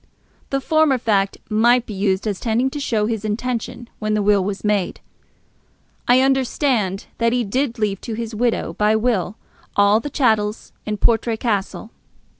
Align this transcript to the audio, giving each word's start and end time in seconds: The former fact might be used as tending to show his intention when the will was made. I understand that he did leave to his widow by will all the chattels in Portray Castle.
The 0.49 0.59
former 0.59 0.97
fact 0.97 1.37
might 1.47 1.85
be 1.85 1.93
used 1.93 2.25
as 2.25 2.39
tending 2.39 2.71
to 2.71 2.79
show 2.79 3.05
his 3.05 3.23
intention 3.23 3.87
when 3.99 4.15
the 4.15 4.23
will 4.23 4.43
was 4.43 4.63
made. 4.63 4.99
I 6.07 6.21
understand 6.21 7.05
that 7.19 7.33
he 7.33 7.43
did 7.43 7.77
leave 7.77 8.01
to 8.01 8.15
his 8.15 8.33
widow 8.33 8.73
by 8.73 8.95
will 8.95 9.35
all 9.75 9.99
the 9.99 10.09
chattels 10.09 10.73
in 10.87 10.97
Portray 10.97 11.37
Castle. 11.37 11.91